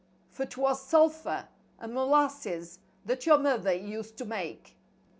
[0.31, 1.47] For *twas sulphur
[1.77, 4.75] and molasses that your mother used to make.